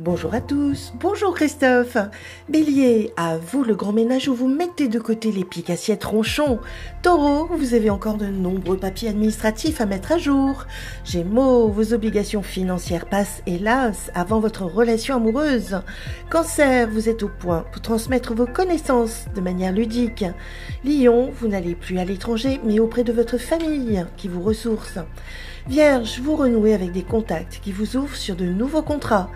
[0.00, 1.98] Bonjour à tous, bonjour Christophe.
[2.48, 6.58] Bélier, à vous le grand ménage où vous mettez de côté les piques assiettes ronchons.
[7.02, 10.64] Taureau, vous avez encore de nombreux papiers administratifs à mettre à jour.
[11.04, 15.82] Gémeaux, vos obligations financières passent hélas avant votre relation amoureuse.
[16.30, 20.24] Cancer, vous êtes au point pour transmettre vos connaissances de manière ludique.
[20.82, 24.98] Lion, vous n'allez plus à l'étranger mais auprès de votre famille qui vous ressource.
[25.68, 29.30] Vierge, vous renouez avec des contacts qui vous ouvrent sur de nouveaux contrats.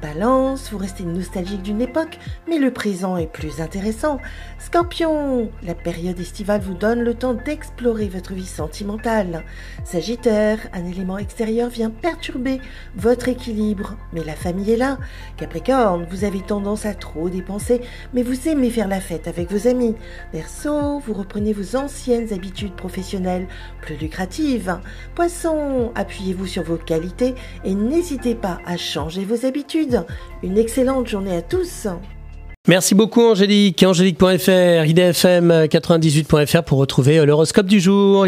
[0.00, 4.18] Balance, vous restez nostalgique d'une époque, mais le présent est plus intéressant.
[4.58, 9.44] Scorpion, la période estivale vous donne le temps d'explorer votre vie sentimentale.
[9.84, 12.60] Sagittaire, un élément extérieur vient perturber
[12.96, 14.96] votre équilibre, mais la famille est là.
[15.36, 17.80] Capricorne, vous avez tendance à trop dépenser,
[18.14, 19.96] mais vous aimez faire la fête avec vos amis.
[20.32, 23.48] Verseau, vous reprenez vos anciennes habitudes professionnelles
[23.82, 24.78] plus lucratives.
[25.14, 30.04] Poisson, appuyez-vous sur vos qualités et n'hésitez pas à changer vos habitudes.
[30.42, 31.86] Une excellente journée à tous.
[32.68, 33.82] Merci beaucoup Angélique.
[33.82, 38.26] Angélique.fr, idfm98.fr pour retrouver l'horoscope du jour.